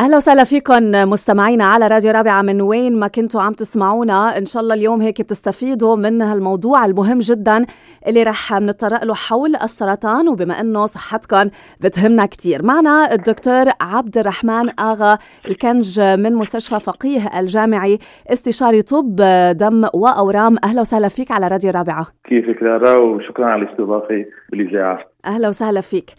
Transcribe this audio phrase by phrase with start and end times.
[0.00, 4.38] أهلا وسهلا فيكم مستمعينا على راديو رابعة من وين ما كنتوا عم تسمعونا.
[4.38, 7.66] إن شاء الله اليوم هيك بتستفيدوا من هالموضوع المهم جدا
[8.06, 11.50] اللي رح نتطرق له حول السرطان وبما إنه صحتكم
[11.80, 15.18] بتهمنا كثير معنا الدكتور عبد الرحمن آغا
[15.48, 17.98] الكنج من مستشفى فقيه الجامعي
[18.32, 19.16] استشاري طب
[19.52, 20.56] دم وأورام.
[20.64, 22.06] أهلا وسهلا فيك على راديو رابعة.
[22.24, 25.09] كيفك لارا وشكرا على الاستضافة بالإذاعة.
[25.26, 26.10] أهلا وسهلا فيك.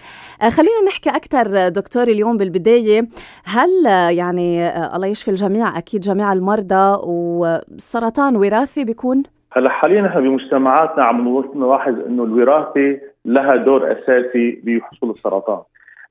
[0.42, 3.08] خلينا نحكي أكثر دكتور اليوم بالبداية.
[3.46, 3.86] هل
[4.18, 11.44] يعني الله يشفي الجميع أكيد جميع المرضى والسرطان وراثي بيكون؟ هلا حاليا نحن بمجتمعاتنا عم
[11.56, 15.60] نلاحظ إنه الوراثه لها دور أساسي بحصول السرطان.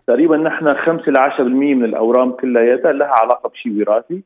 [0.06, 1.40] تقريبا نحن 5 ل 10%
[1.74, 4.22] من الأورام كلياتها لها علاقة بشيء وراثي.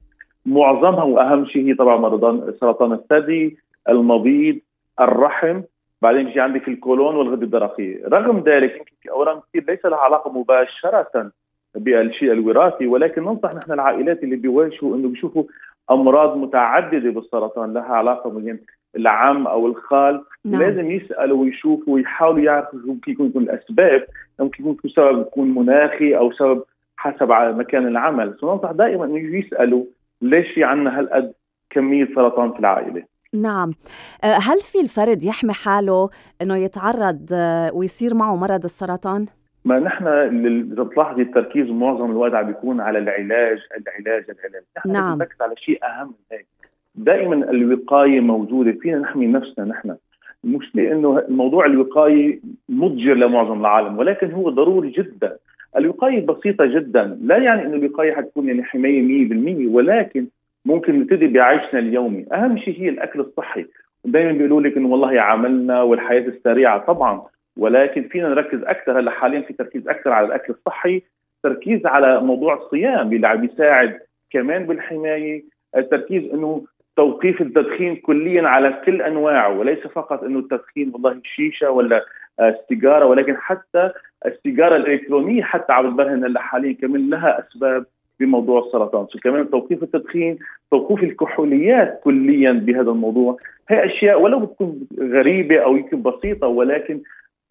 [0.46, 3.56] معظمها وأهم شيء هي طبعا مرضان سرطان الثدي
[3.88, 4.56] المبيض
[5.00, 5.60] الرحم
[6.04, 10.32] بعدين بيجي عندك الكولون والغده الدرقيه رغم ذلك يمكن في أورام كثير ليس لها علاقة
[10.32, 11.30] مباشرة
[11.74, 15.44] بالشيء الوراثي ولكن ننصح نحن العائلات اللي بيواجهوا إنه بيشوفوا
[15.90, 18.58] أمراض متعددة بالسرطان لها علاقة مثلا
[18.96, 20.24] العم أو الخال.
[20.44, 20.62] نعم.
[20.62, 24.04] لازم يسألوا ويشوفوا ويحاولوا يعرفوا ممكن يكون الأسباب.
[24.40, 26.62] ممكن يكون سبب يكون مناخي أو سبب
[26.96, 28.34] حسب مكان العمل.
[28.42, 29.84] فننصح دائما إنه يسألوا
[30.22, 31.32] ليش في عندنا هالقد
[31.70, 33.13] كمية سرطان في العائلة.
[33.34, 33.74] نعم.
[34.22, 36.08] هل في الفرد يحمي حاله
[36.42, 37.26] إنه يتعرض
[37.74, 39.26] ويصير معه مرض السرطان؟
[39.64, 44.62] ما نحن اذا بتلاحظي التركيز معظم الوقت عم بيكون على العلاج العلاج العلاج.
[44.76, 45.18] نحن نعم.
[45.18, 46.46] نركز على شيء أهم من هيك.
[46.94, 49.96] دائما الوقاية موجودة فينا نحمي نفسنا نحن.
[50.44, 55.36] المشكلة إنه الموضوع الوقاية مضجر لمعظم العالم ولكن هو ضروري جدا.
[55.76, 57.18] الوقاية بسيطة جدا.
[57.22, 59.28] لا يعني إنه الوقاية حتكون يعني حماية
[59.68, 60.26] 100% ولكن
[60.64, 62.26] ممكن نبتدي بعيشنا اليومي.
[62.32, 63.66] أهم شيء هي الأكل الصحي.
[64.04, 66.78] دائما بيقولوا لك إنه والله عملنا والحياة السريعة.
[66.78, 67.22] طبعا.
[67.56, 71.02] ولكن فينا نركز أكثر هلأ حاليا في تركيز أكثر على الأكل الصحي.
[71.42, 73.98] تركيز على موضوع الصيام اللي عم بيساعد
[74.30, 75.44] كمان بالحماية.
[75.76, 76.64] التركيز إنه
[76.96, 79.58] توقيف التدخين كليا على كل أنواعه.
[79.58, 82.04] وليس فقط إنه التدخين والله الشيشة ولا
[82.40, 83.90] السيجارة ولكن حتى
[84.26, 87.86] السيجارة الإلكترونية حتى عم تبرهن هلأ حاليا كمان لها أسباب.
[88.20, 89.06] بموضوع السرطان.
[89.22, 90.38] كمان توقيف التدخين
[90.70, 93.36] توقيف الكحوليات كليا بهذا الموضوع.
[93.68, 97.00] هي أشياء ولو بتكون غريبة أو يمكن بسيطة ولكن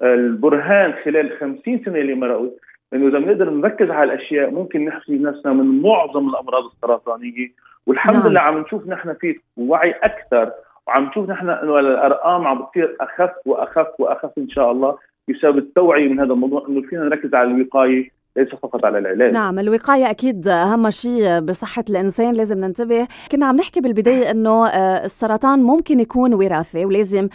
[0.01, 2.49] البرهان خلال 50 سنة اللي مرقوا
[2.93, 7.47] إنه إذا بنقدر نركز على الأشياء ممكن نحمي نفسنا من معظم الأمراض السرطانية.
[7.87, 8.27] والحمد نعم.
[8.27, 10.51] لله عم نشوف نحن في وعي أكثر
[10.87, 14.97] وعم نشوف نحن إنه الأرقام عم بتصير أخف وأخف وأخف إن شاء الله
[15.29, 19.33] بسبب التوعية من هذا الموضوع إنه فينا نركز على الوقاية ليس فقط على العلاج.
[19.33, 23.07] نعم الوقاية أكيد أهم شيء بصحة الإنسان لازم ننتبه.
[23.31, 24.67] كنا عم نحكي بالبداية أنه
[25.05, 27.29] السرطان ممكن يكون وراثي ولازم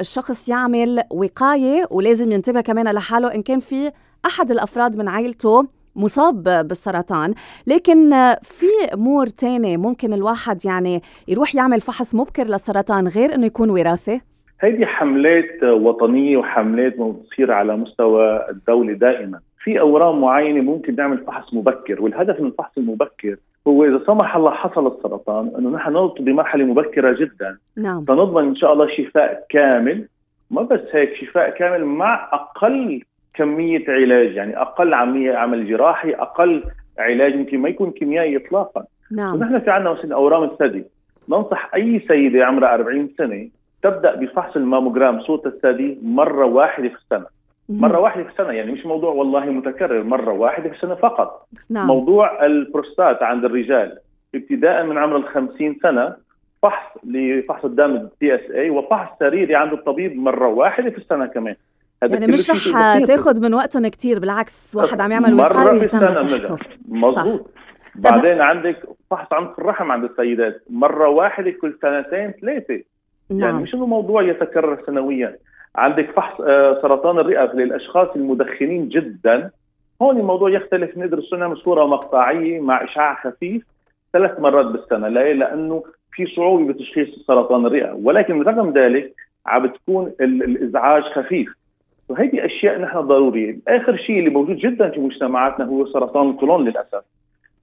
[0.00, 3.92] الشخص يعمل وقاية ولازم ينتبه كمان لحاله إن كان في
[4.26, 7.34] أحد الأفراد من عائلته مصاب بالسرطان.
[7.66, 8.10] لكن
[8.42, 14.20] في امور تانية ممكن الواحد يعني يروح يعمل فحص مبكر للسرطان غير إنه يكون وراثي
[14.60, 19.40] هذه حملات وطنية وحملات بتصير على مستوى الدولة دائما.
[19.58, 23.36] في أورام معينة ممكن نعمل فحص مبكر والهدف من الفحص المبكر
[23.68, 27.58] هو إذا سمح الله حصل السرطان إنه نحن نوصل بمرحلة مبكرة جدا.
[27.76, 28.04] نعم.
[28.04, 30.08] فنضمن إن شاء الله شفاء كامل
[30.50, 33.02] ما بس هيك شفاء كامل مع أقل
[33.34, 36.64] كمية علاج يعني أقل عمليه عمل جراحي أقل
[36.98, 38.84] علاج يمكن ما يكون كيميائي اطلاقا.
[39.12, 39.34] نعم.
[39.34, 40.84] ونحن في عندنا مثلا أورام الثدي.
[41.28, 43.48] ننصح أي سيدة عمرها 40 سنة
[43.82, 47.26] تبدأ بفحص الماموجرام صوره الثدي مرة واحدة في السنة.
[47.68, 51.48] مرة واحدة في السنة يعني مش موضوع والله متكرر مرة واحدة في السنة فقط.
[51.70, 51.86] نعم.
[51.86, 53.98] موضوع البروستات عند الرجال
[54.34, 56.16] ابتداء من عمر ال 50 سنة
[56.62, 61.54] فحص لفحص الدم ال PSA وفحص سريري عند الطبيب مرة واحدة في السنة كمان.
[62.02, 66.56] هذا يعني مش رح تاخذ من وقتهم كثير بالعكس واحد عم يعمل وقايه ويهتم بصحته.
[66.88, 67.50] مضبوط
[67.94, 68.76] بعدين عندك
[69.10, 72.74] فحص عنق الرحم عند السيدات مرة واحدة كل سنتين ثلاثة.
[72.74, 72.84] يعني
[73.30, 73.40] نعم.
[73.40, 75.36] يعني مش انه موضوع يتكرر سنويا.
[75.76, 76.36] عندك فحص
[76.82, 79.50] سرطان الرئة للأشخاص المدخنين جدا.
[80.02, 80.98] هون الموضوع يختلف.
[80.98, 83.64] ندرسه نعمل صورة مقطعية مع إشعاع خفيف
[84.12, 85.08] ثلاث مرات بالسنة.
[85.08, 87.92] ليه؟ لأنه في صعوبه بتشخيص سرطان الرئة.
[87.92, 89.14] ولكن رغم ذلك
[89.46, 91.48] عم بتكون الإزعاج خفيف.
[92.08, 97.02] وهيدي أشياء نحن ضرورية، آخر شيء اللي موجود جدا في مجتمعاتنا هو سرطان القولون للأسف.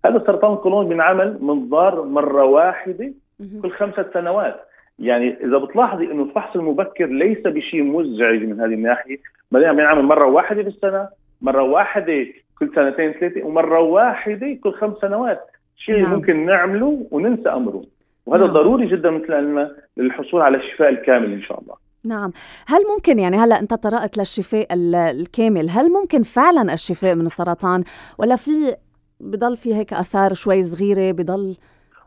[0.05, 3.13] هذا سرطان القولون بينعمل منظار مرة واحدة
[3.61, 4.55] كل خمسة سنوات.
[4.99, 9.17] يعني إذا بتلاحظي إنه الفحص المبكر ليس بشيء مزعج من هذه الناحية
[9.51, 11.07] ما دام ينعمل مرة واحدة بالسنة
[11.41, 12.25] مرة واحدة
[12.59, 15.41] كل سنتين ثلاثة ومرة واحدة كل خمس سنوات.
[15.77, 16.13] شيء نعم.
[16.13, 17.83] ممكن نعمله وننسى أمره.
[18.25, 18.53] وهذا نعم.
[18.53, 21.75] ضروري جدا مثل للحصول على الشفاء الكامل إن شاء الله.
[22.05, 22.31] نعم.
[22.67, 27.83] هل ممكن يعني هلأ أنت طرقت للشفاء الكامل هل ممكن فعلا الشفاء من السرطان؟
[28.19, 28.75] ولا في
[29.19, 31.55] بضل في هيك آثار شوي صغيرة بضل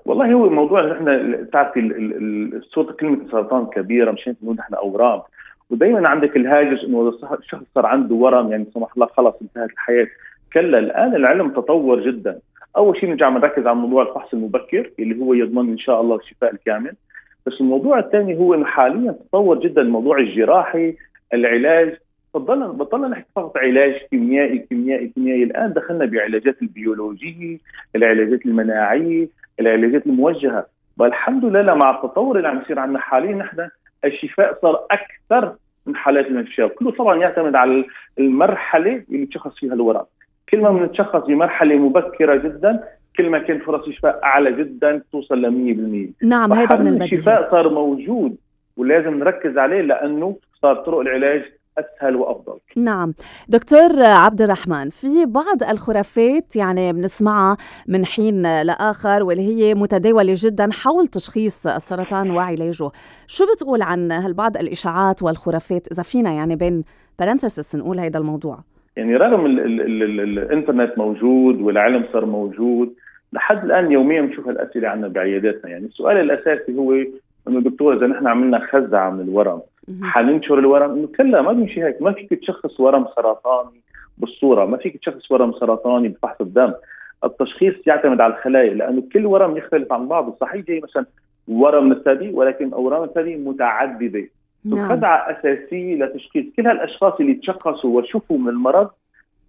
[0.08, 1.80] والله هو موضوع نحن بتعرفي
[2.70, 5.20] صوت كلمة السرطان كبيرة مشان نقول نحن أورام.
[5.70, 7.08] ودائما عندك الهاجس إنه
[7.38, 10.06] الشخص صار عنده ورم يعني سمح الله خلص انتهت الحياة.
[10.52, 12.38] كلا الآن العلم تطور جدا.
[12.76, 16.52] أول شيء نرجع نركز على موضوع الفحص المبكر اللي هو يضمن إن شاء الله الشفاء
[16.52, 16.92] الكامل.
[17.46, 20.94] بس الموضوع الثاني هو إنه حاليا تطور جدا الموضوع الجراحي
[21.34, 21.96] العلاج.
[22.34, 25.42] بطلنا بطلنا نحكي فقط علاج كيميائي كيميائي كيميائي.
[25.42, 27.58] الآن دخلنا بعلاجات البيولوجية
[27.96, 29.28] العلاجات المناعية.
[29.60, 30.66] العلاجات الموجهة.
[30.98, 33.68] والحمد لله مع التطور اللي عم يصير عندنا حاليا نحن
[34.04, 35.54] الشفاء صار أكثر
[35.86, 37.84] من حالات الانفجار كله طبعا يعتمد على
[38.18, 40.04] المرحلة اللي تشخص فيها الورم
[40.48, 42.84] كل ما بنتشخص بمرحلة مبكرة جدا
[43.16, 47.50] كل ما كان فرص الشفاء أعلى جدا توصل ل 100% نعم هذا من البديهي الشفاء
[47.50, 48.36] صار موجود
[48.76, 51.42] ولازم نركز عليه لأنه صار طرق العلاج
[51.78, 52.58] أسهل وأفضل.
[52.76, 53.14] نعم،
[53.48, 57.56] دكتور عبد الرحمن في بعض الخرافات يعني بنسمعها
[57.88, 62.90] من حين لآخر واللي هي متداولة جدا حول تشخيص السرطان وعلاجه،
[63.26, 66.84] شو بتقول عن هالبعض الإشاعات والخرافات إذا فينا يعني بين
[67.18, 68.58] parentheses نقول هذا الموضوع؟
[68.96, 72.94] يعني رغم ال ال ال ال الإنترنت موجود والعلم صار موجود
[73.32, 76.92] لحد الآن يوميا بنشوف هالأسئلة عندنا بعياداتنا يعني السؤال الأساسي هو
[77.48, 79.60] إنه دكتور إذا نحن عملنا خزعة من الورم
[80.02, 82.02] حننشر الورم إنه كلا ما بيمشي هيك.
[82.02, 83.80] ما فيك تشخص ورم سرطاني
[84.18, 86.72] بالصورة ما فيك تشخص ورم سرطاني بفحص الدم.
[87.24, 90.36] التشخيص يعتمد على الخلايا لأنه كل ورم يختلف عن بعضه.
[90.40, 91.06] صحيح جاي مثلا
[91.48, 94.24] ورم الثدي ولكن أورام الثدي متعددة.
[94.64, 94.88] نعم.
[94.88, 98.90] خدعه أساسية لتشخيص كل هالأشخاص اللي تشخصوا وشفوا من المرض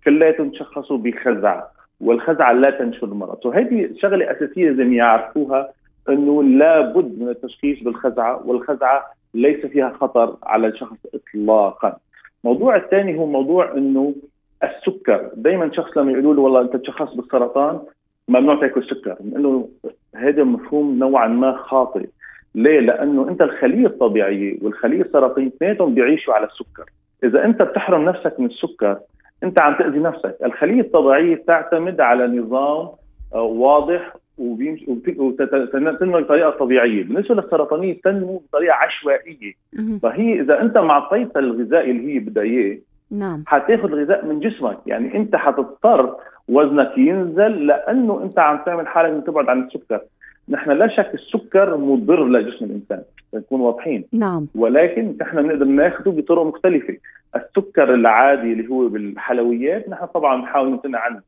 [0.05, 1.71] كلياتهم تشخصوا بخزعة
[2.01, 3.45] والخزعة لا تنشر المرض.
[3.45, 5.69] وهذه شغلة أساسية لازم يعرفوها
[6.09, 11.97] إنه لابد من التشخيص بالخزعة والخزعة ليس فيها خطر على الشخص اطلاقا.
[12.43, 14.15] الموضوع الثاني هو موضوع إنه
[14.63, 17.79] السكر، دائما شخص لما يقولوا له والله أنت تشخص بالسرطان
[18.27, 19.69] ممنوع تأكل سكر، بنقول له
[20.15, 22.07] هذا مفهوم نوعا ما خاطئ.
[22.55, 26.85] ليه؟ لأنه أنت الخلية الطبيعية والخلية السرطانية اثنيناتهم بيعيشوا على السكر.
[27.23, 28.99] إذا أنت بتحرم نفسك من السكر
[29.43, 32.89] أنت عم تأذي نفسك، الخلية الطبيعية تعتمد على نظام
[33.35, 34.85] آه، واضح وبيمشي
[35.17, 39.53] وتنمو بطريقة طبيعية، بالنسبة للسرطانية تنمو بطريقة عشوائية.
[40.01, 42.77] فهي إذا أنت ما اعطيتها الغذاء اللي هي بدها إياه
[43.11, 43.43] نعم.
[43.47, 46.15] حتاخذ الغذاء من جسمك، يعني أنت حتضطر
[46.47, 50.01] وزنك ينزل لأنه أنت عم تعمل حالك من تبعد عن السكر.
[50.49, 53.01] نحن لا شك السكر مضر لجسم الإنسان،
[53.33, 54.05] نكون واضحين.
[54.13, 54.47] نعم.
[54.55, 56.97] ولكن نحن بنقدر ناخذه بطرق مختلفة،
[57.35, 61.21] السكر العادي اللي هو بالحلويات نحن طبعا بنحاول نمتنع عنه.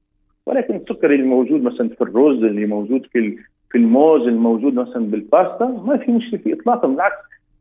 [0.45, 3.37] ولكن السكر اللي موجود مثلا في الرز اللي موجود في
[3.71, 7.15] في الموز الموجود مثلا بالباستا ما في مشكلة فيه اطلاقا بالعكس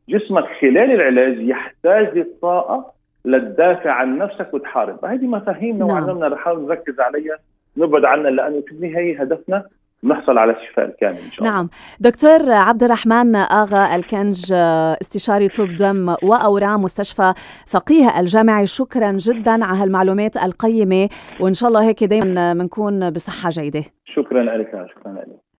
[0.09, 2.93] جسمك خلال العلاج يحتاج للطاقه
[3.25, 6.33] لتدافع عن نفسك وتحارب هذه مفاهيم نوعا ما نعم.
[6.33, 7.37] نحاول نركز عليها
[7.77, 9.65] نبعد عنها لأنه في النهاية هدفنا
[10.03, 11.55] نحصل على الشفاء الكامل إن شاء الله.
[11.55, 11.69] نعم،
[11.99, 14.53] دكتور عبد الرحمن آغا الكنج
[15.01, 17.33] استشاري طب دم وأورام مستشفى
[17.67, 21.09] فقيه الجامعي شكرا جدا على هالمعلومات القيمة
[21.39, 23.83] وإن شاء الله هيك دائما بنكون بصحة جيدة.
[24.05, 25.41] شكرا لك شكرا لك.